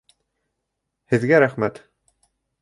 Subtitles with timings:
[1.13, 1.79] Һеҙгә рәхмәт!